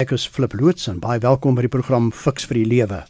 [0.00, 3.02] Ek is Flip Loots en baie welkom by die program Fix vir die Lewe.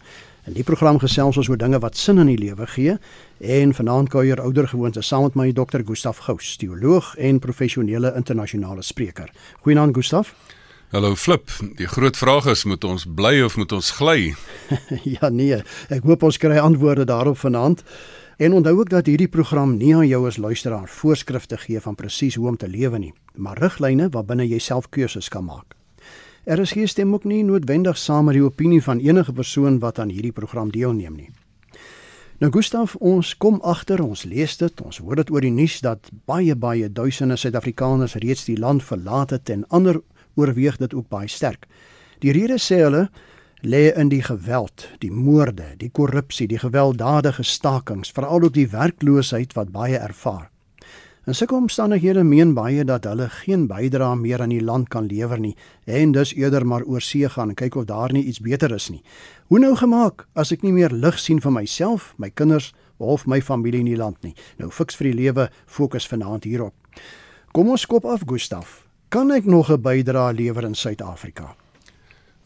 [0.51, 2.97] In die program gesels ons oor dinge wat sin in die lewe gee
[3.39, 8.83] en vanaand kuier ouer gewoonte saam met my dokter Gustaf Gous, teoloog en professionele internasionale
[8.83, 9.31] spreker.
[9.63, 10.35] Goeienaand Gustaf.
[10.91, 11.47] Hallo Flip,
[11.79, 14.35] die groot vraag is moet ons bly of moet ons gly?
[15.15, 15.63] ja nee,
[15.95, 17.87] ek hoop ons kry antwoorde daarop vanaand.
[18.43, 22.35] En onthou ook dat hierdie program nie aan jou as luisteraar voorskrifte gee van presies
[22.35, 25.79] hoe om te lewe nie, maar riglyne waarbinne jy self keuses kan maak.
[26.49, 30.33] RSG stem ook nie noodwendig saam met die opinie van enige persoon wat aan hierdie
[30.33, 31.29] program deelneem nie.
[32.41, 36.09] Nou Gustaf, ons kom agter, ons lees dit, ons hoor dit oor die nuus dat
[36.25, 40.01] baie baie duisende Suid-Afrikaners reeds die land verlaat het en ander
[40.41, 41.69] oorweeg dit ook baie sterk.
[42.25, 43.11] Die rede sê hulle
[43.61, 49.53] lê in die geweld, die moorde, die korrupsie, die gewelddadige stakings, veral ook die werkloosheid
[49.53, 50.49] wat baie ervaar.
[51.29, 55.41] In sulke omstandighede meen baie dat hulle geen bydrae meer aan die land kan lewer
[55.41, 55.53] nie
[55.85, 58.89] en dus eerder maar oor see gaan en kyk of daar nie iets beter is
[58.89, 59.03] nie.
[59.53, 63.43] Hoe nou gemaak as ek nie meer lig sien vir myself, my kinders of my
[63.43, 64.33] familie in die land nie?
[64.57, 66.75] Nou fiks vir die lewe fokus vanaand hierop.
[67.53, 68.87] Kom ons skop af Gustaf.
[69.11, 71.55] Kan ek nog 'n bydrae lewer in Suid-Afrika?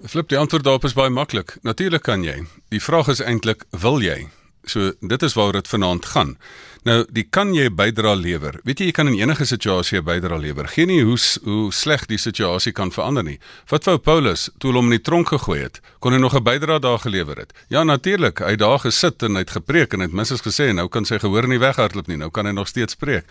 [0.03, 1.59] Flip, die antwoord daarop is baie maklik.
[1.63, 2.43] Natuurlik kan jy.
[2.69, 4.27] Die vraag is eintlik, wil jy?
[4.65, 6.37] So dit is waaroor dit vanaand gaan.
[6.85, 8.59] Nou, die kan jy bydra lewer.
[8.69, 10.69] Weet jy jy kan in enige situasie 'n bydra lewer.
[10.69, 13.39] Geen nie hoe hoe sleg die situasie kan verander nie.
[13.71, 15.81] Wat wou Paulus toe hom in die tronk gegooi het?
[16.01, 17.53] Kon hy nog 'n bydra daar gelewer het?
[17.69, 18.39] Ja, natuurlik.
[18.39, 21.05] Hy het daar gesit en hy het gepreek en hy het minstens gesê nou kan
[21.05, 22.17] sy gehoor nie weghardloop nie.
[22.17, 23.25] Nou kan hy nog steeds preek.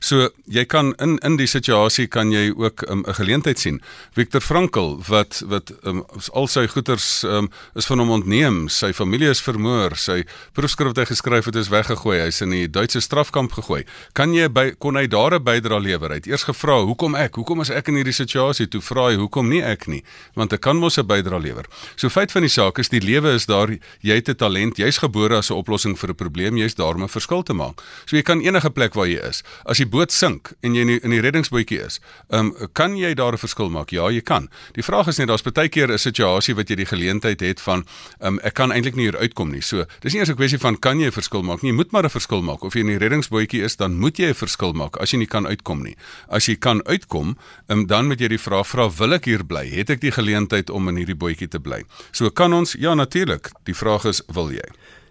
[0.00, 3.80] So, jy kan in in die situasie kan jy ook um, 'n um, geleentheid sien.
[4.12, 9.28] Viktor Frankl wat wat um, al sy goeders um, is van hom ontneem, sy familie
[9.28, 12.20] is vermoor, sy proefskrif wat hy geskryf het is weggegooi.
[12.20, 13.84] Hy's in die Duitse se strafkamp gegooi.
[14.18, 16.10] Kan jy by kon hy daar 'n bydra lewer?
[16.10, 17.34] Hy het eers gevra, "Hoekom ek?
[17.34, 20.02] Hoekom is ek in hierdie situasie?" Toe vra hy, "Hoekom nie ek nie?"
[20.34, 21.64] Want ek kan mos 'n bydra lewer.
[21.96, 23.68] So feit van die saak is die lewe is daar,
[24.00, 27.02] jy het 'n talent, jy's gebore as 'n oplossing vir 'n probleem, jy's daar om
[27.02, 27.82] 'n verskil te maak.
[28.06, 29.42] So jy kan enige plek waar jy is.
[29.64, 32.00] As die boot sink en jy in die, in die reddingsbootjie is,
[32.30, 33.90] um, kan jy daar 'n verskil maak?
[33.90, 34.48] Ja, jy kan.
[34.72, 37.84] Die vraag is net daar's baie keer 'n situasie wat jy die geleentheid het van
[38.20, 39.60] um, ek kan eintlik nie hier uitkom nie.
[39.60, 41.92] So dis nie eers 'n kwessie van kan jy 'n verskil maak nie, jy moet
[41.92, 44.72] maar 'n verskil maak of jy in die reddingsbootjie is, dan moet jy 'n verskil
[44.72, 45.96] maak as jy nie kan uitkom nie.
[46.28, 47.36] As jy kan uitkom,
[47.68, 49.68] um, dan moet jy die vraag vra, wil ek hier bly?
[49.68, 51.84] Het ek die geleentheid om in hierdie bootjie te bly?
[52.12, 53.50] So kan ons ja natuurlik.
[53.64, 54.64] Die vraag is, wil jy?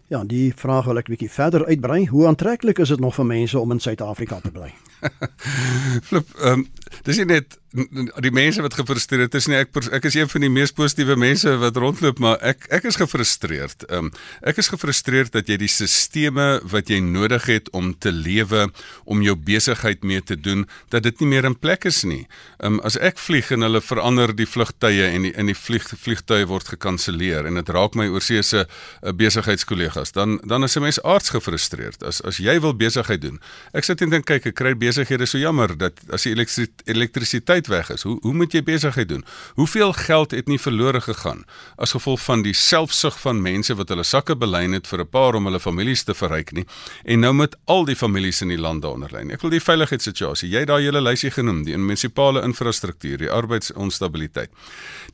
[0.09, 2.05] Ja, die vraag wil ek 'n bietjie verder uitbrei.
[2.05, 4.73] Hoe aantreklik is dit nog vir mense om in Suid-Afrika te bly?
[6.07, 6.67] Flip, ehm um,
[7.03, 7.57] dis net
[8.23, 11.51] die mense wat gefrustreerd is nie ek ek is een van die mees positiewe mense
[11.61, 13.85] wat rondloop maar ek ek is gefrustreerd.
[13.89, 14.11] Ehm um,
[14.47, 18.67] ek is gefrustreerd dat jy die stelsels wat jy nodig het om te lewe,
[19.05, 22.25] om jou besigheid mee te doen, dat dit nie meer in plek is nie.
[22.57, 25.85] Ehm um, as ek vlieg en hulle verander die vlugtye en die in die vlieg
[25.87, 31.01] vliegtye word gekanselleer en dit raak my oorseese uh, besigheidskollegas, dan dan is 'n mens
[31.03, 32.03] aards gefrustreerd.
[32.03, 33.39] As as jy wil besigheid doen.
[33.73, 37.91] Ek sit en dink kyk, ek kry besighede so jammer dat as die elektrisiteit weg
[37.93, 39.23] is, hoe hoe moet jy besigheid doen?
[39.59, 41.43] Hoeveel geld het nie verlore gegaan
[41.77, 45.35] as gevolg van die selfsug van mense wat hulle sakke belyn het vir 'n paar
[45.35, 46.65] om hulle families te verryk nie
[47.05, 49.31] en nou met al die families in die land daaronder lyn.
[49.31, 54.49] Ek wil die veiligheidssituasie, jy daai hele lysie genoem, die munisipale infrastruktuur, die arbeidsonstabiliteit.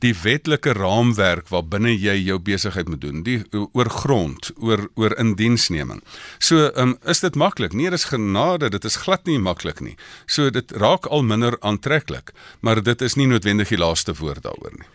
[0.00, 6.02] Die wetlike raamwerk waarbinne jy jou besigheid moet doen, die oor grond, oor oor indiensneming.
[6.38, 7.72] So, um, is dit maklik?
[7.72, 9.96] Nee, dit is genade, dit is glad nie maklik nie.
[10.26, 14.72] So dit raak al minder aantreklik, maar dit is nie noodwendig die laaste woord daaroor
[14.78, 14.88] nie.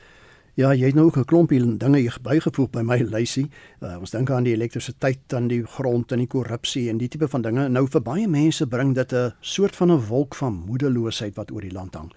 [0.59, 3.49] Ja, jy het nou ook 'n klompie dinge bygevoeg by my lysie.
[3.81, 7.27] Uh, ons dink aan die elektrisiteit, aan die grond en die korrupsie en die tipe
[7.27, 7.69] van dinge.
[7.69, 11.61] Nou vir baie mense bring dit 'n soort van 'n wolk van moedeloosheid wat oor
[11.61, 12.11] die land hang.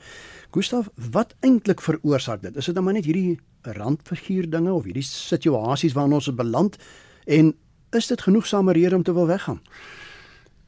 [0.50, 2.56] Gustaf, wat eintlik veroorsaak dit?
[2.56, 6.76] Is dit nou maar net hierdie randfiguur dinge of hierdie situasies waarin ons beland
[7.24, 7.54] en
[7.90, 9.60] is dit genoegsame rede om te wil weggaan?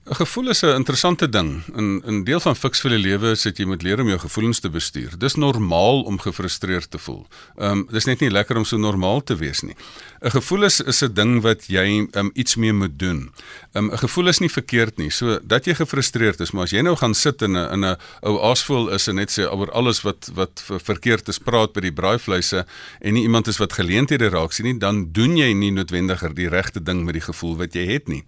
[0.05, 1.63] 'n Gevoel is 'n interessante ding.
[1.77, 4.19] In 'n deel van fiks vir die lewe is dit jy moet leer om jou
[4.19, 5.19] gevoelens te bestuur.
[5.19, 7.27] Dis normaal om gefrustreerd te voel.
[7.57, 9.75] Ehm um, dis net nie lekker om so normaal te wees nie.
[10.21, 13.33] 'n Gevoel is is 'n ding wat jy um, iets mee moet doen.
[13.73, 15.11] Ehm, 'n um, Gevoel is nie verkeerd nie.
[15.11, 17.97] So dat jy gefrustreerd is, maar as jy nou gaan sit in 'n in 'n
[18.23, 21.93] ou aasvoel is en net sê oor alles wat wat verkeerd is praat by die
[21.93, 22.67] braaivleise
[23.01, 26.49] en nie iemand is wat geleenthede raak sien nie, dan doen jy nie noodwendiger die
[26.49, 28.25] regte ding met die gevoel wat jy het nie.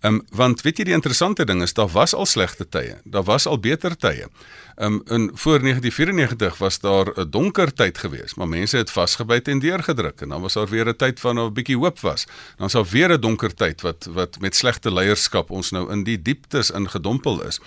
[0.00, 3.00] Ehm um, want weet jy die interessante ding is daar was al slegte tye.
[3.04, 4.28] Daar was al beter tye.
[4.76, 9.48] Ehm um, in voor 1994 was daar 'n donker tyd geweest, maar mense het vasgebyt
[9.48, 12.24] en deurgedruk en dan was daar weer 'n tyd van 'n bietjie hoop was.
[12.24, 16.04] Dan was daar weer 'n donker tyd wat wat met slegte leierskap ons nou in
[16.04, 17.60] die dieptes ingedompel is.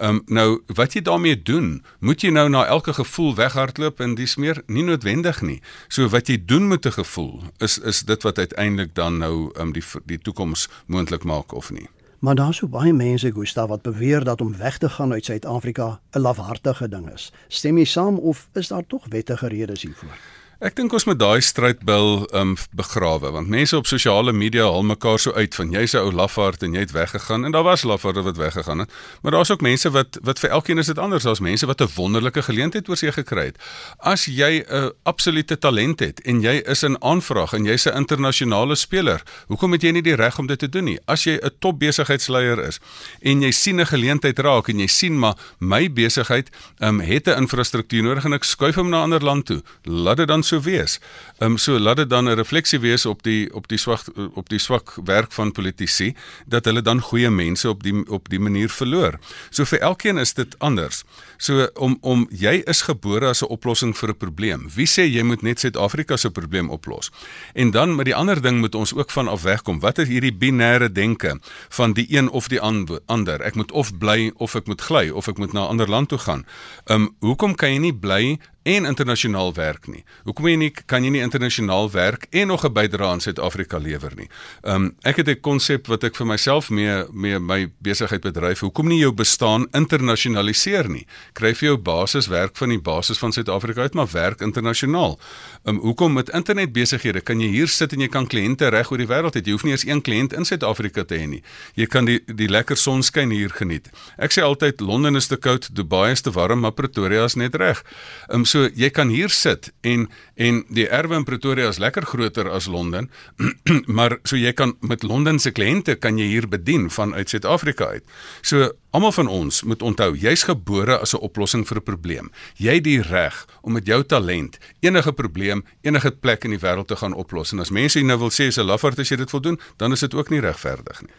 [0.00, 4.14] Ehm um, nou wat jy daarmee doen, moet jy nou na elke gevoel weghardloop en
[4.16, 5.58] dis meer nie noodwendig nie.
[5.88, 9.66] So wat jy doen met 'n gevoel is is dit wat uiteindelik dan nou ehm
[9.66, 11.88] um, die die toekoms moontlik maak of nie.
[12.18, 16.00] Maar daar's so baie mense Gustav wat beweer dat om weg te gaan uit Suid-Afrika
[16.12, 17.32] 'n lafhartige ding is.
[17.48, 20.16] Stem jy saam of is daar tog wettige redes hiervoor?
[20.60, 25.16] Ek dink ons moet daai strydbil um begrawe want mense op sosiale media haal mekaar
[25.16, 28.20] so uit van jy's 'n ou lafaard en jy het weggegaan en daar was lafaarde
[28.22, 28.92] wat weggegaan het
[29.22, 31.24] maar daar's ook mense wat wat vir elkeen is dit anders.
[31.24, 33.56] Daar's mense wat 'n wonderlike geleentheid oor see gekry het.
[33.98, 38.74] As jy 'n absolute talent het en jy is in aanvraag en jy's 'n internasionale
[38.74, 40.98] speler hoekom het jy nie die reg om dit te doen nie?
[41.06, 42.80] As jy 'n top besigheidsleier is
[43.22, 47.36] en jy sien 'n geleentheid raak en jy sien maar my besigheid um het 'n
[47.40, 50.60] infrastruktuur nodig en ek skuif hom na 'n ander land toe laat dit dan so
[50.66, 50.98] wees.
[51.38, 54.02] Ehm um, so laat dit dan 'n refleksie wees op die op die swak
[54.34, 56.14] op die swak werk van politici
[56.46, 59.18] dat hulle dan goeie mense op die op die manier verloor.
[59.50, 61.04] So vir elkeen is dit anders.
[61.38, 64.68] So om om jy is gebore as 'n oplossing vir 'n probleem.
[64.74, 67.10] Wie sê jy moet net Suid-Afrika se probleem oplos?
[67.54, 69.80] En dan met die ander ding moet ons ook van af wegkom.
[69.80, 72.60] Wat is hierdie binêre denke van die een of die
[73.06, 73.40] ander?
[73.40, 76.08] Ek moet of bly of ek moet gly of ek moet na 'n ander land
[76.08, 76.46] toe gaan.
[76.84, 78.38] Ehm um, hoekom kan jy nie bly
[78.76, 80.04] en internasionaal werk nie.
[80.24, 84.12] Hoekom jy nie kan jy nie internasionaal werk en nog 'n bydrae aan Suid-Afrika lewer
[84.16, 84.28] nie.
[84.62, 88.60] Um ek het 'n konsep wat ek vir myself mee mee my besigheid bedryf.
[88.60, 91.06] Hoekom nie jou bestaan internasionaliseer nie?
[91.32, 95.18] Kry vir jou basiswerk van die basis van Suid-Afrika uit, maar werk internasionaal.
[95.64, 99.06] Um hoekom met internetbesighede kan jy hier sit en jy kan kliënte reg oor die
[99.06, 99.42] wêreld hê.
[99.44, 101.42] Jy hoef nie eers een kliënt in Suid-Afrika te hê nie.
[101.74, 103.88] Jy kan die die lekker sonskyn hier geniet.
[104.18, 107.54] Ek sê altyd Londen is te koud, Dubai is te warm, maar Pretoria is net
[107.54, 107.82] reg.
[108.28, 110.08] Um so jy kan hier sit en
[110.40, 113.10] en die erwe in Pretoria is lekker groter as Londen,
[113.96, 118.04] maar so jy kan met Londen se kliënte kan jy hier bedien vanuit Suid-Afrika uit.
[118.42, 122.30] So almal van ons moet onthou, jy's gebore as 'n oplossing vir 'n probleem.
[122.56, 126.88] Jy het die reg om met jou talent enige probleem, enige plek in die wêreld
[126.88, 127.52] te gaan oplos.
[127.52, 129.92] En as mense nou wil sê jy's 'n lafaard as jy dit wil doen, dan
[129.92, 131.14] is dit ook nie regverdig nie.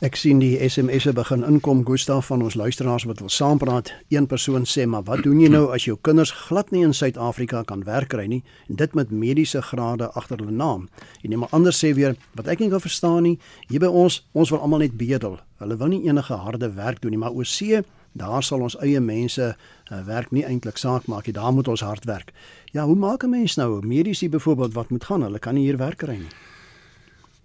[0.00, 3.90] Ek sien die SMS'e begin inkom Gustaf van ons luisteraars wat wil saampraat.
[4.08, 7.62] Een persoon sê: "Maar wat doen jy nou as jou kinders glad nie in Suid-Afrika
[7.62, 10.88] kan werk kry nie en dit met mediese grade agter hulle naam?"
[11.22, 13.38] En iemand anders sê weer: "Wat ek nie kan verstaan nie,
[13.68, 15.38] hier by ons, ons wil almal net bedel.
[15.58, 17.82] Hulle wil nie enige harde werk doen nie, maar oorsee,
[18.12, 19.56] daar sal ons eie mense
[19.92, 21.32] uh, werk nie eintlik saak maak nie.
[21.34, 22.32] Daar moet ons hard werk."
[22.72, 23.86] Ja, hoe maak 'n mens nou?
[23.86, 25.22] Mediese byvoorbeeld wat moet gaan?
[25.22, 26.32] Hulle kan nie hier werk kry nie.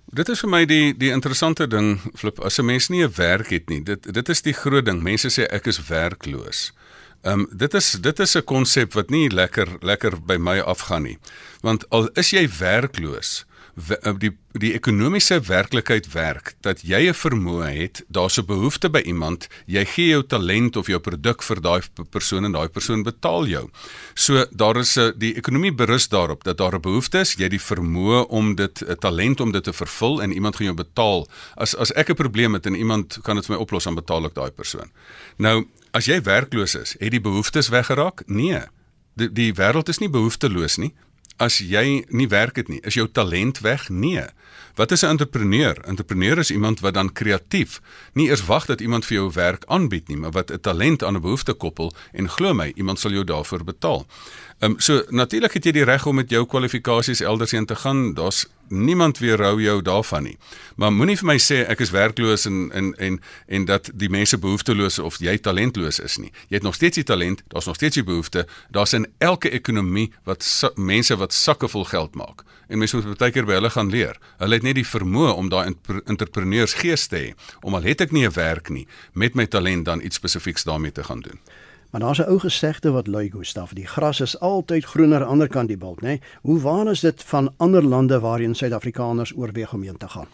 [0.05, 3.49] Dit is vir my die die interessante ding flip as 'n mens nie 'n werk
[3.49, 3.83] het nie.
[3.83, 5.01] Dit dit is die groot ding.
[5.01, 6.71] Mense sê ek is werkloos.
[7.23, 11.03] Ehm um, dit is dit is 'n konsep wat nie lekker lekker by my afgaan
[11.03, 11.17] nie.
[11.61, 18.05] Want al is jy werkloos, die die ekonomiese werklikheid werk dat jy 'n vermoë het,
[18.07, 22.45] daar's 'n behoefte by iemand, jy gee jou talent of jou produk vir daai persoon
[22.45, 23.69] en daai persoon betaal jou.
[24.13, 27.51] So daar is 'n die ekonomie berus daarop dat daar 'n behoefte is, jy het
[27.51, 31.27] die vermoë om dit 'n talent om dit te vervul en iemand gaan jou betaal.
[31.55, 34.25] As as ek 'n probleem het en iemand kan dit vir my oplos, dan betaal
[34.25, 34.89] ek daai persoon.
[35.37, 38.23] Nou, as jy werkloos is, het die behoeftes weggeraak?
[38.27, 38.61] Nee.
[39.15, 40.93] Die die wêreld is nie behoefteloos nie
[41.37, 43.89] as jy nie werk het nie, is jou talent weg?
[43.89, 44.27] Nee.
[44.75, 45.77] Wat is 'n entrepreneur?
[45.85, 47.81] Entrepreneur is iemand wat dan kreatief
[48.13, 51.15] nie eers wag dat iemand vir jou werk aanbied nie, maar wat 'n talent aan
[51.15, 54.05] 'n behoefte koppel en glo my, iemand sal jou daarvoor betaal.
[54.59, 57.75] Ehm um, so natuurlik het jy die reg om met jou kwalifikasies elders heen te
[57.75, 58.13] gaan.
[58.13, 60.37] Daar's niemand weerhou jou daarvan nie.
[60.75, 64.37] Maar moenie vir my sê ek is werkloos en en en en dat die mense
[64.37, 66.31] behoefteloos of jy talentloos is nie.
[66.47, 68.47] Jy het nog steeds die talent, daar's nog steeds die behoefte.
[68.71, 72.43] Daar's in elke ekonomie wat mense wat sakke vol geld maak.
[72.67, 74.17] En mense moet baie keer by hulle gaan leer.
[74.37, 77.29] Hulle het net die vermoë om daai entrepreneursgees te hê.
[77.61, 80.91] Om al het ek nie 'n werk nie, met my talent dan iets spesifieks daarmee
[80.91, 81.39] te gaan doen.
[81.91, 85.31] Maar daar's 'n ou gesegde wat lui Gustaf, die gras is altyd groener aan die
[85.31, 86.07] ander kant die bult, nê?
[86.07, 86.21] Nee?
[86.41, 90.27] Hoe waar is dit van ander lande waarheen Suid-Afrikaners oorweeg om heen te gaan?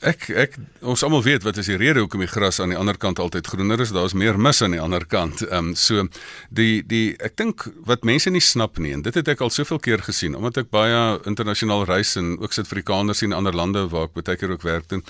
[0.00, 2.96] Ek ek ons almal weet wat is die rede hoekom die gras aan die ander
[2.96, 3.92] kant altyd groener is.
[3.92, 5.42] Daar's meer mis aan die ander kant.
[5.44, 6.06] Ehm um, so
[6.48, 9.78] die die ek dink wat mense nie snap nie en dit het ek al soveel
[9.78, 14.08] keer gesien omdat ek baie internasionaal reis en ook Suid-Afrikaners sien in ander lande waar
[14.08, 15.04] ek baie keer ook werk doen.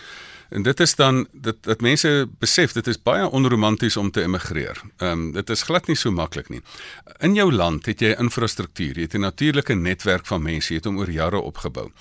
[0.50, 4.80] En dit is dan dat dat mense besef dit is baie onromanties om te emigreer.
[4.98, 6.62] Ehm um, dit is glad nie so maklik nie.
[7.20, 10.90] In jou land het jy infrastruktuur, jy het 'n natuurlike netwerk van mense, jy het
[10.90, 11.92] hom oor jare opgebou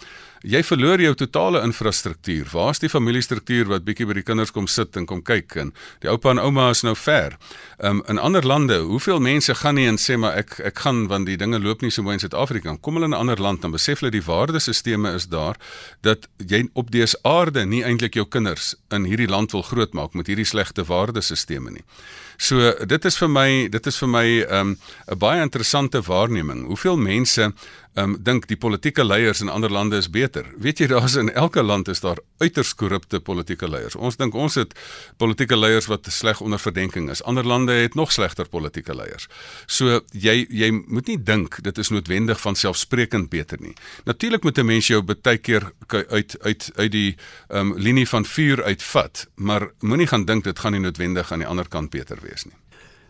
[0.41, 2.48] jy verloor jou totale infrastruktuur.
[2.53, 6.10] Waar's die familiestruktuur wat bietjie by die kinders kom sit en kom kyk en die
[6.12, 7.38] oupa en ouma is nou ver.
[7.77, 11.27] Um, in ander lande, hoeveel mense gaan nie en sê maar ek ek gaan want
[11.29, 12.77] die dinge loop nie so mooi in Suid-Afrika.
[12.81, 15.58] Kom hulle in 'n ander land dan besef hulle die waardesisteme is daar
[16.01, 20.27] dat jy op dese aarde nie eintlik jou kinders in hierdie land wil grootmaak met
[20.27, 21.84] hierdie slegte waardesisteme nie.
[22.39, 24.77] So dit is vir my dit is vir my 'n um,
[25.19, 26.65] baie interessante waarneming.
[26.72, 27.51] Hoeveel mense
[27.96, 30.46] um, dink die politieke leiers in ander lande is beter.
[30.58, 33.96] Weet jy daar's in elke land is daar uiters korrupte politieke leiers.
[33.96, 34.74] Ons dink ons het
[35.17, 37.24] politieke leiers wat sleg onder verdenking is.
[37.24, 39.27] Ander lande het nog slegter politieke leiers.
[39.67, 43.75] So jy jy moet nie dink dit is noodwendig van selfsprekend beter nie.
[44.05, 47.17] Natuurlik moet 'n mens jou baie keer uit uit uit die
[47.50, 51.48] um, linie van vuur uitvat, maar moenie gaan dink dit gaan nie noodwendig aan die
[51.48, 52.55] ander kant beter wees nie.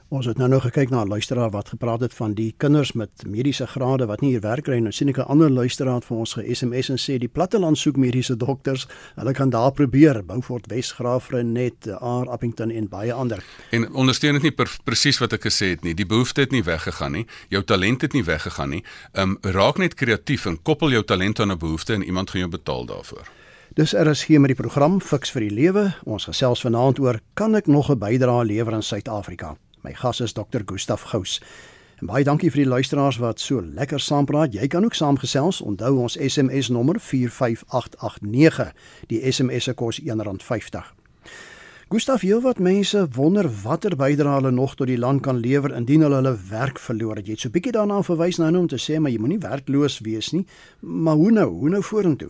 [0.09, 3.09] Ons het nou nog gekyk na 'n luisteraar wat gepraat het van die kinders met
[3.27, 4.81] mediese grade wat nie hier werk kry nie.
[4.81, 8.37] Nou sien ek 'n ander luisteraar vir ons ge-SMS en sê die platteland soek mediese
[8.37, 8.87] dokters.
[9.15, 10.25] Hulle kan daar probeer.
[10.25, 13.43] Beaufort, Wes-Graafrenet, Aar, Appington en baie ander.
[13.69, 15.93] En ondersteun dit nie presies wat ek gesê het nie.
[15.93, 17.25] Die behoefte het nie weggegaan nie.
[17.49, 18.83] Jou talent het nie weggegaan nie.
[19.11, 22.39] Ehm um, raak net kreatief en koppel jou talent aan 'n behoefte en iemand gaan
[22.39, 23.38] jou betaal daarvoor.
[23.79, 25.85] Dis RSG met die program Fix vir die Lewe.
[26.03, 29.55] Ons gesels vanaand oor kan ek nog 'n bydrae lewer aan Suid-Afrika?
[29.83, 30.61] My gas is Dr.
[30.65, 31.41] Gustaf Gous.
[32.01, 34.53] En baie dankie vir die luisteraars wat so lekker saampraat.
[34.53, 35.61] Jy kan ook saamgesels.
[35.61, 38.73] Onthou ons SMS nommer 45889.
[39.07, 40.83] Die SMS se kos R1.50.
[41.89, 46.01] Gustaf, jy wat mense wonder watter bydrae hulle nog tot die land kan lewer indien
[46.01, 47.25] hulle hulle werk verloor het.
[47.25, 50.31] Jy het so bietjie daarna verwys nou om te sê maar jy moenie werkloos wees
[50.31, 50.45] nie.
[50.79, 51.49] Maar hoe nou?
[51.49, 52.29] Hoe nou vorentoe?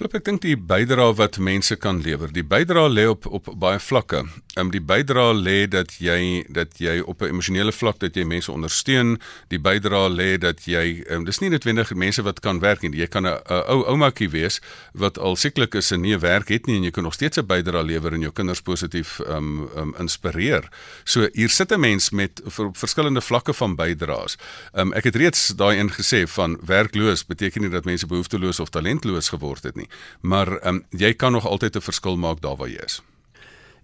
[0.00, 3.76] Flip, ek dink die bydrae wat mense kan lewer, die bydrae lê op op baie
[3.84, 4.22] vlakke.
[4.54, 8.24] Ehm um, die bydrae lê dat jy dat jy op 'n emosionele vlak dat jy
[8.24, 9.18] mense ondersteun.
[9.48, 12.96] Die bydrae lê dat jy ehm um, dis nie noodwendig mense wat kan werk nie.
[12.96, 14.60] Jy kan 'n ou oumakie wees
[14.94, 17.46] wat al sieklik is en nie werk het nie en jy kan nog steeds 'n
[17.46, 20.64] bydrae lewer en jou kinders positief ehm um, um, inspireer.
[21.04, 24.38] So hier sit 'n mens met vir verskillende vlakke van bydraes.
[24.72, 28.60] Ehm um, ek het reeds daai een gesê van werkloos beteken nie dat mense behoefteloos
[28.60, 29.89] of talentloos geword het nie
[30.20, 33.02] maar um, jy kan nog altyd 'n verskil maak daar waar jy is.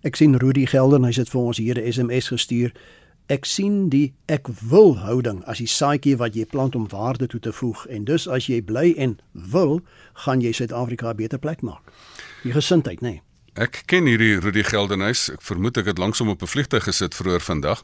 [0.03, 2.73] Ek sien Rudy Gelden, hy het vir ons hier 'n SMS gestuur.
[3.27, 7.41] Ek sien die ek wil houding as die saadjie wat jy plant om waarde toe
[7.41, 9.81] te voeg en dus as jy bly en wil,
[10.13, 11.83] gaan jy Suid-Afrika 'n beter plek maak.
[12.43, 13.09] Die gesindheid, nê.
[13.09, 13.23] Nee.
[13.57, 15.31] Ek ken hierdie Rudy Geldenhuys.
[15.33, 17.81] Ek vermoed ek het langsom op 'n vliegtuig gesit vroeër vandag.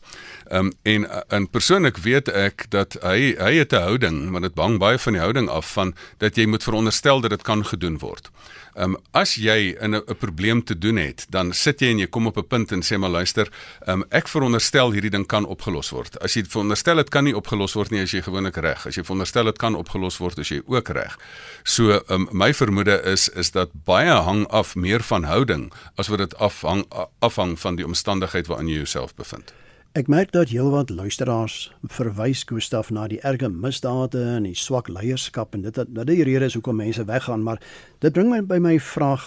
[0.52, 4.54] Ehm um, en in persoonlik weet ek dat hy hy het 'n houding, maar dit
[4.54, 7.98] bang baie van die houding af van dat jy moet veronderstel dat dit kan gedoen
[7.98, 8.30] word.
[8.74, 12.06] Ehm um, as jy in 'n probleem te doen het, dan sit jy en jy
[12.06, 13.48] kom op 'n punt en sê maar luister,
[13.86, 16.18] ehm um, ek veronderstel hierdie ding kan opgelos word.
[16.20, 18.86] As jy veronderstel dit kan nie opgelos word nie as jy gewoonlik reg.
[18.86, 21.18] As jy veronderstel dit kan opgelos word as jy ook reg.
[21.64, 26.08] So ehm um, my vermoede is is dat baie hang af meer van houding as
[26.08, 26.84] wat dit afhang
[27.18, 29.52] afhang van die omstandigheid waarin jy jouself bevind.
[29.92, 35.52] Ek merk dat heelwat luisteraars verwys Gustaf na die erge misdade en die swak leierskap
[35.52, 37.60] en dit dat dit die rede is hoekom mense weggaan, maar
[38.00, 39.26] dit bring my by my vraag,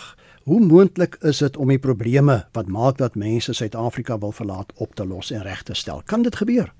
[0.49, 4.97] hoe moontlik is dit om die probleme wat maak dat mense Suid-Afrika wil verlaat op
[4.97, 6.01] te los en reg te stel?
[6.09, 6.73] Kan dit gebeur?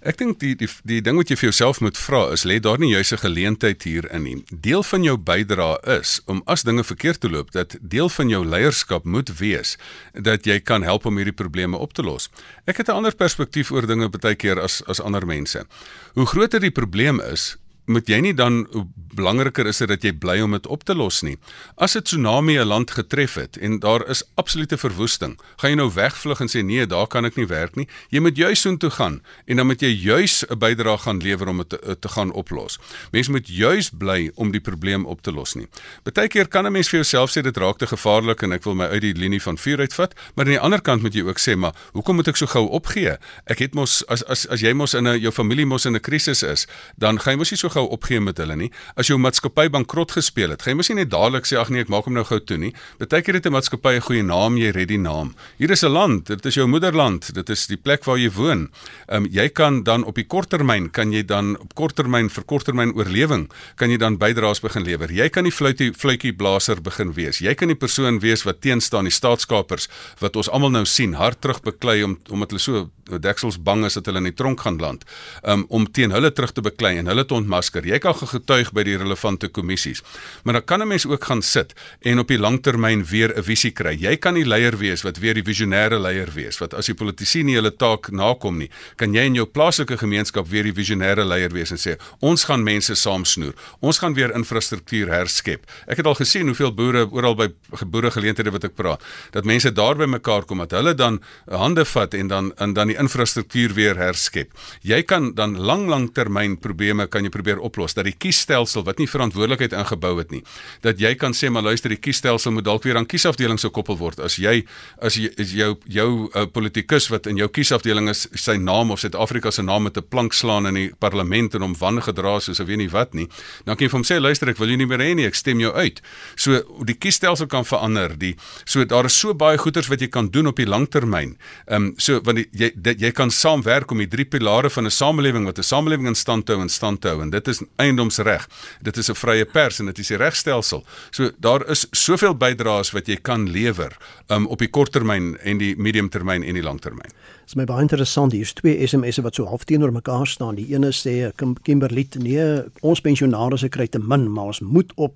[0.00, 2.80] Ek dink die die die ding wat jy vir jouself moet vra is lê daar
[2.80, 4.38] nie jouse geleentheid hier in nie.
[4.48, 8.40] Deel van jou bydrae is om as dinge verkeerd te loop dat deel van jou
[8.40, 9.74] leierskap moet wees
[10.16, 12.30] dat jy kan help om hierdie probleme op te los.
[12.64, 15.66] Ek het 'n ander perspektief oor dinge baie keer as as ander mense.
[16.14, 17.59] Hoe groter die probleem is,
[17.90, 18.66] moet jy nie dan
[19.14, 21.36] belangriker is dit dat jy bly om dit op te los nie.
[21.76, 25.90] As 'n tsunami 'n land getref het en daar is absolute verwoesting, gaan jy nou
[25.92, 27.88] wegvlug en sê nee, daar kan ek nie werk nie.
[28.10, 31.56] Jy moet juis soontoe gaan en dan moet jy juis 'n bydrae gaan lewer om
[31.56, 32.78] dit te, te gaan oplos.
[33.12, 35.66] Mense moet juis bly om die probleem op te los nie.
[36.02, 38.86] Partykeer kan 'n mens vir jouself sê dit raak te gevaarlik en ek wil my
[38.86, 41.56] uit die linie van vuur uitvat, maar aan die ander kant moet jy ook sê,
[41.56, 43.16] maar hoekom moet ek so gou opgee?
[43.46, 46.00] Ek het mos as as as jy mos in 'n jou familie mos in 'n
[46.00, 46.66] krisis is,
[46.98, 48.70] dan gaan jy mos nie so gou opgee met hulle nie.
[48.96, 51.80] As jou maatskappy bankrot gespeel het, gaan jy mos nie net dadelik sê ag nee,
[51.80, 52.72] ek maak hom nou gou toe nie.
[52.98, 55.34] Partykeer het 'n maatskappy 'n goeie naam, jy red die naam.
[55.58, 58.70] Hier is 'n land, dit is jou moederland, dit is die plek waar jy woon.
[59.08, 62.94] Ehm um, jy kan dan op die korttermyn kan jy dan op korttermyn vir korttermyn
[62.94, 65.10] oorlewing kan jy dan bydraes begin lewer.
[65.12, 67.40] Jy kan die fluitie fluitjie blaser begin wees.
[67.40, 69.88] Jy kan die persoon wees wat teenstaan die staatskapers
[70.20, 73.94] wat ons almal nou sien hard terug beklei om omdat hulle so deksels bang is
[73.94, 75.04] dat hulle in die tronk gaan land.
[75.42, 77.86] Um, om teen hulle terug te beklei en hulle te ontmasker.
[77.86, 80.02] Jy kan getuig by die relevante kommissies.
[80.44, 83.70] Maar dan kan 'n mens ook gaan sit en op die langtermyn weer 'n visie
[83.70, 83.96] kry.
[83.98, 87.42] Jy kan die leier wees wat weer die visionêre leier wees wat as die politici
[87.42, 91.52] nie hulle taak nakom nie, kan jy in jou plaaslike gemeenskap weer die visionêre leier
[91.52, 93.54] wees en sê ons gaan mense saamsnoer.
[93.80, 95.66] Ons gaan weer infrastruktuur herskep.
[95.86, 97.48] Ek het al gesien hoeveel boere oral by
[97.86, 99.02] boere geleenthede wat ek praat,
[99.32, 102.92] dat mense daar by mekaar kom dat hulle dan hande vat en dan en dan
[102.92, 104.52] die infrastruktuur weer herskep.
[104.86, 109.00] Jy kan dan lang lang termyn probleme kan jy probeer oplos dat die kiesstelsel wat
[109.00, 110.42] nie verantwoordelikheid ingebou het nie,
[110.84, 114.20] dat jy kan sê maar luister die kiesstelsel moet dalk weer aan kiesafdelings gekoppel word.
[114.20, 114.60] As jy
[115.00, 119.00] as jy is jou jou uh, politikus wat in jou kiesafdeling is sy naam of
[119.02, 122.66] Suid-Afrika se naam met 'n plank slaan in die parlement en hom wangedra soos of
[122.66, 123.28] weet nie wat nie,
[123.64, 125.34] dan kan jy vir hom sê luister ek wil jou nie meer hê nie, ek
[125.34, 126.00] stem jou uit.
[126.36, 128.16] So die kiesstelsel kan verander.
[128.18, 131.36] Die so daar is so baie goeders wat jy kan doen op die langtermyn.
[131.66, 134.86] Ehm um, so want die, jy dit, jy kan saamwerk om die drie pilare van
[134.86, 138.48] 'n samelewing wat 'n samelewing in stand hou en stand hou en dit is eiendomsreg.
[138.82, 140.84] Dit is 'n vrye pers en dit is die regstelsel.
[141.10, 143.96] So daar is soveel bydraes wat jy kan lewer
[144.28, 147.10] um, op die korttermyn en die mediumtermyn en die langtermyn.
[147.10, 150.54] Dit is my baie interessant hier is twee SMS'e wat so half teenoor mekaar staan.
[150.54, 151.32] Die ene sê
[151.62, 155.14] Kimberley nee, ons pensionaars kry te min, maar ons moet op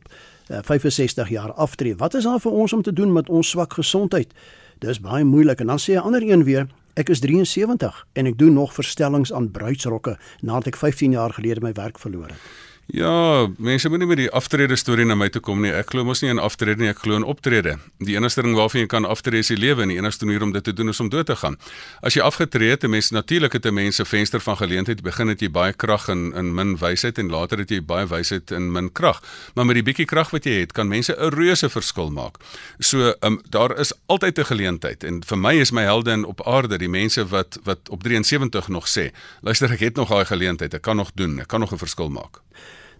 [0.50, 1.96] uh, 65 jaar aftree.
[1.96, 4.32] Wat is daar vir ons om te doen met ons swak gesondheid?
[4.78, 8.36] Dis baie moeilik en dan sê 'n ander een weer Ek is 73 en ek
[8.38, 10.12] doen nog verstellings aan bruidsrokke
[10.46, 12.44] nadat ek 15 jaar gelede my werk verloor het.
[12.92, 15.70] Ja, mense moenie met die aftrede storie na my toe kom nie.
[15.72, 17.78] Ek glo mos nie in aftrede nie, ek glo in optrede.
[18.04, 20.52] Die enigste ding waarvan jy kan aftree is die lewe en die enigste manier om
[20.52, 21.56] dit te doen is om dood te gaan.
[22.04, 25.02] As jy afgetree het, mense natuurlik het 'n mens 'n venster van geleentheid.
[25.02, 28.50] Begin het jy baie krag en in min wysheid en later het jy baie wysheid
[28.50, 29.22] en min krag.
[29.54, 32.36] Maar met die bietjie krag wat jy het, kan mense 'n reuse verskil maak.
[32.78, 36.78] So, um, daar is altyd 'n geleentheid en vir my is my helde op aarde
[36.78, 39.10] die mense wat wat op 73 nog sê,
[39.40, 42.10] luister ek het nog daai geleentheid, ek kan nog doen, ek kan nog 'n verskil
[42.10, 42.43] maak.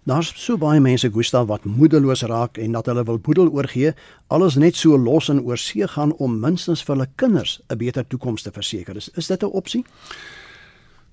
[0.05, 3.95] Daar's so baie mense Gustav wat moedeloos raak en dat hulle wil boedel oorgee,
[4.29, 8.45] alles net so los en oorsee gaan om minstens vir hulle kinders 'n beter toekoms
[8.45, 8.95] te verseker.
[8.95, 9.83] Is, is dit 'n opsie?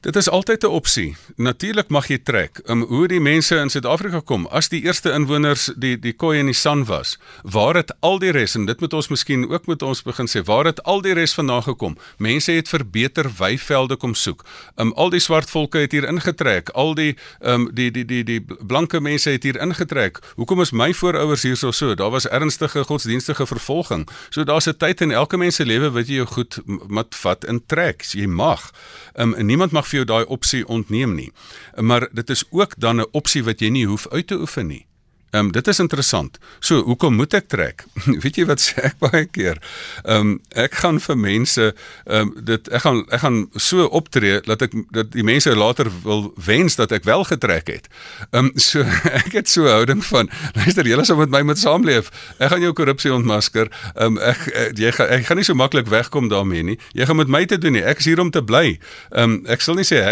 [0.02, 1.16] Dit is altyd 'n opsie.
[1.37, 2.61] Natuurlik mag jy trek.
[2.64, 6.47] Um, hoe die mense in Suid-Afrika kom as die eerste inwoners die die koei in
[6.47, 7.18] die san was.
[7.42, 10.42] Waar het al die res en dit moet ons miskien ook met ons begin sê,
[10.44, 11.97] waar het al die res vandaan gekom?
[12.18, 14.44] Mense het vir beter weivelde kom soek.
[14.76, 16.68] Um al die swart volke het hier ingetrek.
[16.68, 20.18] Al die um die die die die blanke mense het hier ingetrek.
[20.35, 21.94] Hoekom is my voorouers hierso so?
[21.94, 24.09] Daar was ernstige godsdienstige vervolging.
[24.30, 27.44] So daar's 'n tyd in elke mens se lewe wat jy jou goed mat vat
[27.44, 28.02] in trek.
[28.02, 28.71] Jy mag.
[29.14, 31.30] Um niemand mag vir jou daai opsie ontneem nie.
[31.76, 34.87] Maar dit is ook dan 'n opsie wat jy nie hoef uit te oefen nie.
[35.32, 36.38] Ehm um, dit is interessant.
[36.60, 37.84] So, hoekom moet ek trek?
[38.23, 39.56] Weet jy wat sê ek baie keer?
[40.04, 44.42] Ehm um, ek gaan vir mense ehm um, dit ek gaan ek gaan so optree
[44.45, 47.88] dat ek dat die mense later wil wens dat ek wel getrek het.
[48.28, 50.28] Ehm um, so ek het so 'n houding van
[50.60, 52.12] luister julle sal met my moet saamleef.
[52.36, 53.73] Ek gaan jou korrupsie ontmasker.
[53.97, 56.78] Ehm um, ek, ek jy gaan ek gaan nie so maklik wegkom daarmee nie.
[56.92, 57.84] Jy gaan met my te doen nie.
[57.84, 58.76] Ek is hier om te bly.
[59.16, 60.04] Ehm um, ek sal nie sê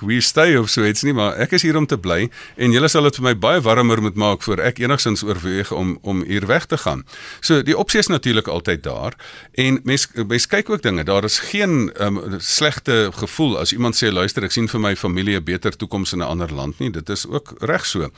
[0.00, 2.88] #we stay of so iets nie, maar ek is hier om te bly en julle
[2.88, 6.46] sal dit vir my baie warmer moet maak vir ek enigsins oorweeg om om hier
[6.46, 7.04] weg te gaan.
[7.40, 9.16] So die opsie is natuurlik altyd daar
[9.52, 11.04] en mens mens kyk ook dinge.
[11.04, 15.36] Daar is geen um, slegte gevoel as iemand sê luister, ek sien vir my familie
[15.40, 16.90] 'n beter toekoms in 'n ander land nie.
[16.90, 18.10] Dit is ook reg so.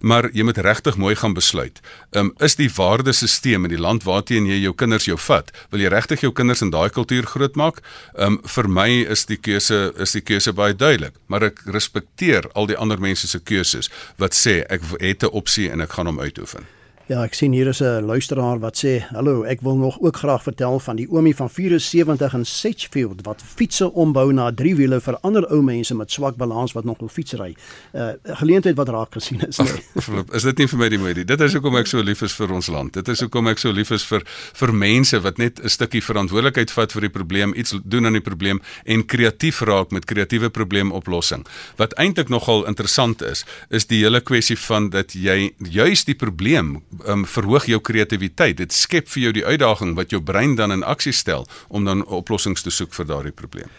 [0.00, 1.80] Maar jy moet regtig mooi gaan besluit.
[2.10, 5.88] Um, is die waardesisteem in die land waarteen jy jou kinders jou vat, wil jy
[5.88, 7.82] regtig jou kinders in daai kultuur grootmaak?
[8.18, 12.66] Um, vir my is die keuse is die keuse baie duidelik, maar ek respekteer al
[12.66, 16.20] die ander mense se keuses wat sê ek het 'n opsie en ek gaan hom
[16.20, 16.66] uitoefen.
[17.10, 20.42] Ja, ek sien hier is 'n luisteraar wat sê: "Hallo, ek wil nog ook graag
[20.42, 25.50] vertel van die oomie van 74 in Sedgefield wat fietsse ombou na driewiele vir ander
[25.50, 27.56] ou mense met swak balans wat nog wil fietsry.
[27.92, 29.68] 'n uh, Geleentheid wat raak gesien is, nee.
[29.94, 31.24] Ach, is dit nie vir my die moeite?
[31.24, 32.92] Dit is hoekom ek so lief is vir ons land.
[32.92, 36.70] Dit is hoekom ek so lief is vir vir mense wat net 'n stukkie verantwoordelikheid
[36.70, 41.46] vat vir die probleem, iets doen aan die probleem en kreatief raak met kreatiewe probleemoplossing.
[41.76, 46.80] Wat eintlik nogal interessant is, is die hele kwessie van dat jy juis die probleem
[47.08, 48.56] um, verhoog jou kreatiwiteit.
[48.56, 52.04] Dit skep vir jou die uitdaging wat jou brein dan in aksie stel om dan
[52.06, 53.70] oplossings te soek vir daardie probleem.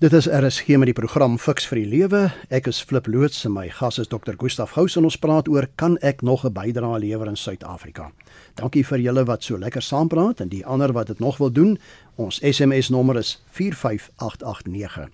[0.00, 2.20] Dit is RSG met die program Fix vir die Lewe.
[2.48, 4.32] Ek is Flip Loots en my gas is Dr.
[4.40, 8.10] Gustaf Gous en ons praat oor kan ek nog 'n bydrae lewer in Suid-Afrika.
[8.54, 11.78] Dankie vir julle wat so lekker saampraat en die ander wat dit nog wil doen.
[12.16, 15.10] Ons SMS nommer is 45889.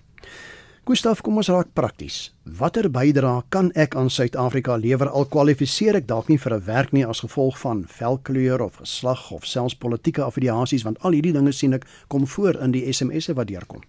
[0.87, 2.29] Gustaf, kom ons raak prakties.
[2.59, 6.93] Watter bydrae kan ek aan Suid-Afrika lewer al kwalifiseer ek dalk nie vir 'n werk
[6.95, 11.51] nie as gevolg van velkleur of geslag of selfs politieke affiliasies want al hierdie dinge
[11.51, 13.83] sien ek kom voor in die SMS'e wat deurkom.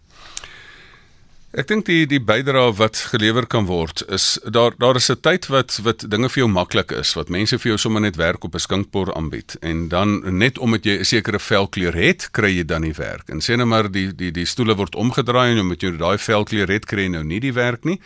[1.56, 5.46] Ek dink die die bydrae wat gelewer kan word is daar daar is 'n tyd
[5.48, 8.54] wat wat dinge vir jou maklik is, wat mense vir jou sommer net werk op
[8.54, 12.82] 'n skinkbord aanbied en dan net omdat jy 'n sekere velkleur het, kry jy dan
[12.82, 13.30] nie werk.
[13.30, 16.68] En sê net maar die die die stoele word omgedraai en omdat jy daai velkleur
[16.68, 17.98] het, kry jy nou nie die werk nie.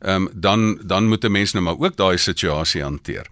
[0.00, 3.26] Ehm um, dan dan moet 'n mens nou maar ook daai situasie hanteer.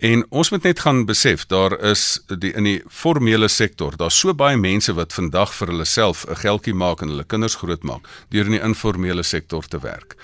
[0.00, 4.32] En ons moet net gaan besef daar is die in die formele sektor, daar's so
[4.32, 8.48] baie mense wat vandag vir hulle self 'n geldjie maak en hulle kinders grootmaak deur
[8.48, 10.16] in die informele sektor te werk.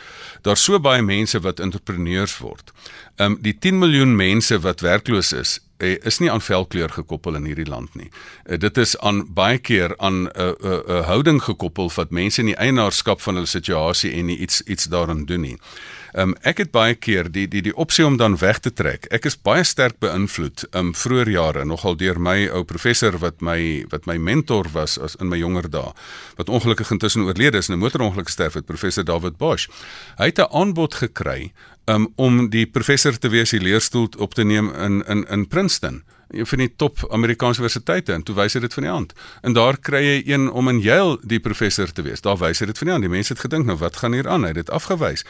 [0.43, 2.73] Daar's so baie mense wat entrepreneurs word.
[3.17, 7.35] Ehm um, die 10 miljoen mense wat werkloos is, eh, is nie aan velkleur gekoppel
[7.35, 8.11] in hierdie land nie.
[8.47, 12.11] Uh, dit is aan baie keer aan 'n uh, 'n uh, uh, houding gekoppel wat
[12.11, 15.59] mense in die eienaarskap van hulle situasie en iets iets daaraan doen nie.
[16.16, 19.05] Um, ek het baie keer die die die opsie om dan weg te trek.
[19.12, 23.85] Ek is baie sterk beïnvloed um vroeër jare nogal deur my ou professor wat my
[23.92, 25.92] wat my mentor was as in my jonger dae
[26.38, 29.68] wat ongelukkig intussen oorlede is in 'n motorongeluk sterf het professor David Bosch.
[30.16, 31.52] Hy het 'n aanbod gekry
[31.85, 36.02] um om die professor te wees die leerstoel op te neem in in in Princeton
[36.31, 39.12] een van die top Amerikaanse universiteite en toe wys hy dit van die hand.
[39.43, 42.21] En daar kry jy een om in Yale die professor te wees.
[42.21, 43.07] Daar wys hy dit van die hand.
[43.07, 44.43] Die mense het gedink nou wat gaan hier aan?
[44.43, 45.25] Hy het dit afgewys.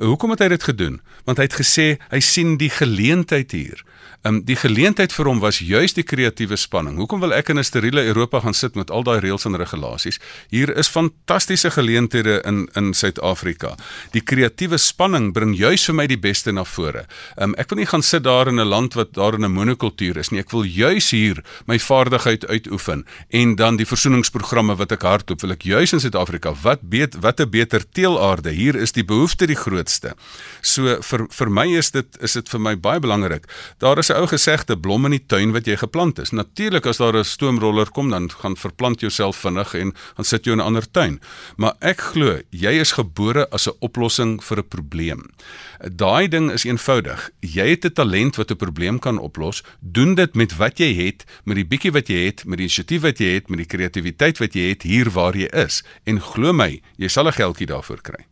[0.00, 1.00] Hoekom het hy dit gedoen?
[1.24, 3.84] Want hy het gesê hy sien die geleentheid hier.
[4.22, 6.98] Ehm um, die geleentheid vir hom was juis die kreatiewe spanning.
[7.00, 10.20] Hoekom wil ek in 'n steriele Europa gaan sit met al daai reëls en regulasies?
[10.50, 13.76] Hier is fantastiese geleenthede in in Suid-Afrika.
[14.12, 17.06] Die kreatiewe spanning bring juis vir my die beste na vore.
[17.36, 19.52] Ehm um, ek wil nie gaan sit daar in 'n land wat daar in 'n
[19.52, 20.40] monokultuur is nie.
[20.40, 25.52] Ek wil juis hier my vaardigheid uitoefen en dan die versoeningsprogramme wat ek hardloop, wil
[25.52, 26.54] ek juis in Suid-Afrika.
[26.62, 28.50] Wat beet wat 'n beter teelaarde.
[28.50, 30.14] Hier is die behoefte die grootste.
[30.60, 33.48] So vir vir my is dit is dit vir my baie belangrik.
[33.78, 36.30] Daar is 'n ou gesegde blom in die tuin wat jy geplant is.
[36.30, 40.52] Natuurlik as daar 'n stoomroller kom dan gaan verplant jouself vinnig en gaan sit jy
[40.52, 41.20] in 'n ander tuin.
[41.56, 45.30] Maar ek glo jy is gebore as 'n oplossing vir 'n probleem.
[45.78, 47.30] Daai ding is eenvoudig.
[47.40, 49.62] Jy het 'n talent wat 'n probleem kan oplos.
[49.80, 53.02] Doen dit met wat jy het, met die bietjie wat jy het, met die inisiatief
[53.02, 55.82] wat jy het, met die kreatiwiteit wat jy het hier waar jy is.
[56.04, 58.26] En glo my, jy sal 'n geldjie daarvoor kry.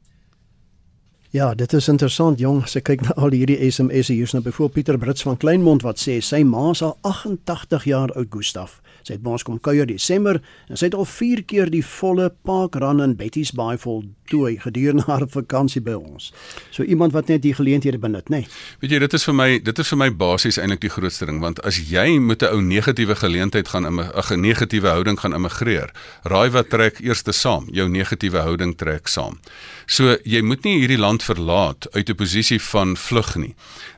[1.30, 2.62] Ja, dit is interessant jong.
[2.64, 6.00] As ek kyk na al hierdie SMS'e hier's nou byvoorbeeld Pieter Brits van Kleinmond wat
[6.00, 8.78] sê sy ma is al 88 jaar oud, Gustaf.
[9.08, 10.36] Sy het by ons kom kuier Desember
[10.68, 15.06] en sy het al 4 keer die volle Park Run in Betty's Bay voltooi gedurende
[15.08, 16.28] haar vakansie by ons.
[16.74, 18.42] So iemand wat net die geleenthede benut, nê.
[18.42, 18.58] Nee.
[18.82, 21.40] Weet jy, dit is vir my dit is vir my basies eintlik die grootste ding
[21.40, 25.88] want as jy met 'n ou negatiewe geleentheid gaan 'n 'n negatiewe houding gaan immigreer,
[26.24, 27.64] raai wat trek eerste saam?
[27.72, 29.40] Jou negatiewe houding trek saam.
[29.86, 33.54] So jy moet nie hierdie land verlaat uit 'n posisie van vlug nie.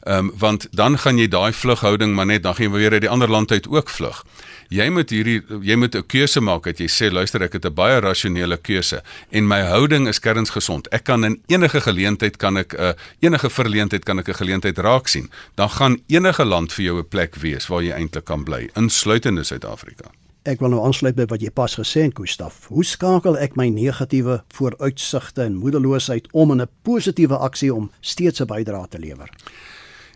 [0.07, 3.03] Ehm um, want dan gaan jy daai vlughouding maar net dan gaan jy weer uit
[3.03, 4.25] die ander land uit ook vlug
[4.71, 7.75] jy moet hierdie jy moet 'n keuse maak dat jy sê luister ek het 'n
[7.75, 10.89] baie rasionele keuse en my houding is kernsgesond.
[10.93, 14.79] Ek kan in enige geleentheid kan ek 'n uh, enige verleentheid kan ek 'n geleentheid
[14.79, 15.31] raak sien.
[15.57, 19.45] Dan gaan enige land vir jou 'n plek wees waar jy eintlik kan bly, insluitende
[19.45, 20.11] Suid-Afrika.
[20.45, 22.67] Ek wil nou aansluit by wat jy pas gesê het, Gustaf.
[22.69, 28.41] Hoe skakel ek my negatiewe vooruitsigte en moedeloosheid om in 'n positiewe aksie om steeds
[28.41, 29.29] 'n bydrae te lewer?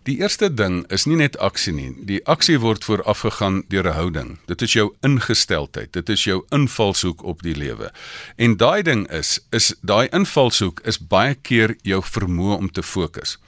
[0.04, 1.88] Die eerste ding is nie net aksie nie.
[2.04, 4.38] Die aksie word voorafgegaan deur 'n houding.
[4.46, 5.92] Dit is jou ingesteldheid.
[5.92, 7.92] Dit is jou invalshoek op die lewe.
[8.36, 13.38] En daai ding is is daai invalshoek is baie keer jou vermoë om te fokus.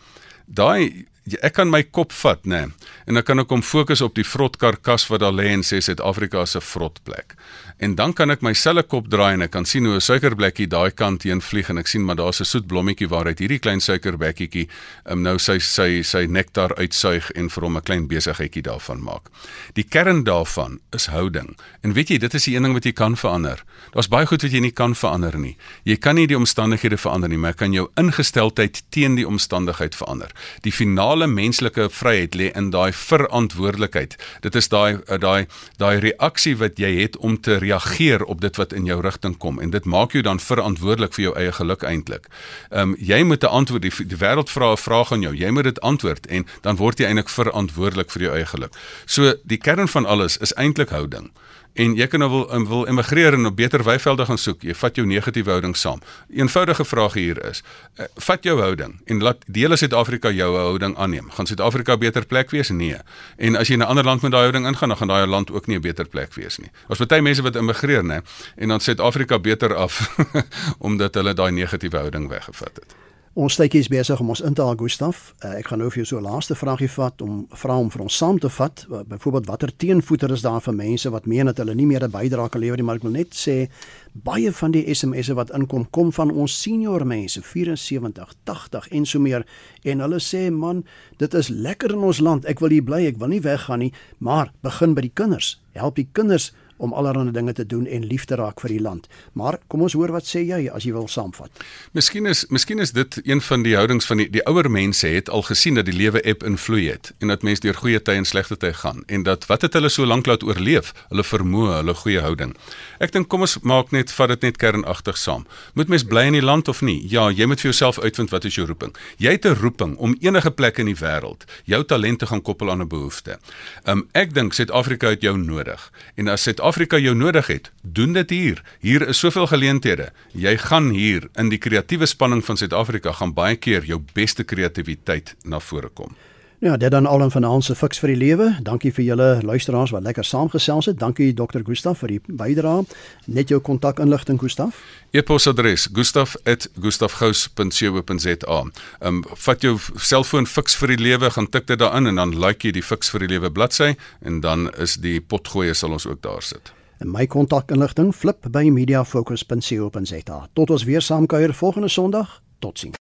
[0.47, 1.05] Daai
[1.42, 2.66] ek kan my kop vat, nê.
[2.66, 5.80] Nee, en dan kan ek hom fokus op die vrotkarkas wat daar lê en sê
[5.82, 7.36] Suid-Afrika se vrotplek
[7.78, 10.66] en dan kan ek my selle kop draai en ek kan sien hoe 'n suikerbekkie
[10.66, 13.80] daai kant heen vlieg en ek sien maar daar's 'n soet blommetjie waaruit hierdie klein
[13.80, 14.68] suikerbekkietjie
[15.10, 19.28] um, nou sy sy sy nektar uitsuig en vir hom 'n klein besigheidjie daarvan maak.
[19.74, 21.56] Die kern daarvan is houding.
[21.82, 23.62] En weet jy, dit is die een ding wat jy kan verander.
[23.92, 25.56] Daar's baie goed wat jy nie kan verander nie.
[25.84, 29.94] Jy kan nie die omstandighede verander nie, maar jy kan jou ingesteldheid teen die omstandigheid
[29.94, 30.30] verander.
[30.62, 34.16] Die finale menslike vryheid lê in daai verantwoordelikheid.
[34.44, 35.46] Dit is daai daai
[35.81, 39.57] daai reaksie wat jy het om te reageer op dit wat in jou rigting kom
[39.61, 42.29] en dit maak jou dan verantwoordelik vir jou eie geluk eintlik.
[42.70, 45.35] Ehm um, jy moet 'n antwoord die, die wêreld vra 'n vraag aan jou.
[45.35, 48.76] Jy moet dit antwoord en dan word jy eintlik verantwoordelik vir jou eie geluk.
[49.07, 51.33] So die kern van alles is eintlik houding
[51.76, 54.62] en jy kan nou wil wil emigreer en 'n beter weivelde gaan soek.
[54.62, 56.00] Jy vat jou negatiewe houding saam.
[56.34, 57.62] Eenvoudige vraag hier is:
[57.98, 61.30] uh, vat jou houding en laat dele Suid-Afrika jou houding aanneem.
[61.30, 62.68] Gaan Suid-Afrika 'n beter plek wees?
[62.68, 62.96] Nee.
[63.36, 65.50] En as jy in 'n ander land met daai houding ingaan, dan gaan daai land
[65.50, 66.70] ook nie 'n beter plek wees nie.
[66.88, 68.20] Ons baie mense wat emigreer, nê,
[68.56, 70.16] en dan Suid-Afrika beter af
[70.78, 73.06] omdat hulle daai negatiewe houding weggevat het.
[73.37, 75.35] Ons tydjie is besig om ons in te haal Gustaf.
[75.44, 78.03] Uh, ek gaan nou vir jou so 'n laaste vragie vat om vra om vir
[78.03, 78.87] ons saam te vat.
[78.88, 82.11] Uh, Byvoorbeeld watter teenvoeter is daar vir mense wat meen dat hulle nie meer 'n
[82.11, 83.68] bydrae kan lewer nie, maar ek wil net sê
[84.14, 89.18] baie van die SMS'e wat inkom kom van ons senior mense, 74, 80 en so
[89.18, 89.44] meer
[89.85, 90.85] en hulle sê man,
[91.18, 92.46] dit is lekker in ons land.
[92.46, 95.61] Ek wil hier bly, ek wil nie weggaan nie, maar begin by die kinders.
[95.75, 99.06] Help die kinders om allerlei dinge te doen en lief te raak vir die land.
[99.32, 101.50] Maar kom ons hoor wat sê jy as jy wil saamvat.
[101.96, 105.30] Miskien is miskien is dit een van die houdings van die die ouer mense het
[105.30, 108.20] al gesien dat die lewe eb en vloei het en dat mense deur goeie tye
[108.20, 110.92] en slegte tye gaan en dat wat het hulle so lank laat oorleef?
[111.08, 112.56] Hulle vermoë, hulle goeie houding.
[112.98, 115.46] Ek dink kom ons maak net vat dit net kernagtig saam.
[115.74, 116.98] Moet mens bly in die land of nie?
[117.09, 118.94] Ja, jy moet vir jouself uitvind wat is jou roeping.
[119.18, 122.82] Jy het 'n roeping om enige plek in die wêreld jou talente gaan koppel aan
[122.82, 123.38] 'n behoefte.
[123.85, 125.92] Um ek dink Suid-Afrika het jou nodig.
[126.16, 128.62] En as Suid-Afrika jou nodig het, doen dit hier.
[128.80, 130.12] Hier is soveel geleenthede.
[130.32, 135.35] Jy gaan hier in die kreatiewe spanning van Suid-Afrika gaan baie keer jou beste kreatiwiteit
[135.44, 136.14] na vore kom.
[136.59, 138.57] Ja, dit dan al in vanaand se fiks vir die lewe.
[138.64, 140.99] Dankie vir julle luisteraars wat lekker saamgesels het.
[140.99, 141.61] Dankie Dr.
[141.64, 142.85] Gustaf vir die bydrae.
[143.27, 144.75] Net jou kontakinligting Gustaf.
[145.11, 148.37] E-posadres: gustaf@gustafgous.co.za.
[148.49, 152.40] Ehm um, vat jou selfoon fiks vir die lewe, gaan tik dit daarin en dan
[152.40, 156.07] like jy die fiks vir die lewe bladsy en dan is die potgoeie sal ons
[156.07, 156.73] ook daar sit.
[156.99, 160.49] En my kontakinligting flip by mediafocus.co.za.
[160.53, 162.42] Tot ons weer saamkuier volgende Sondag.
[162.59, 162.97] Totsiens.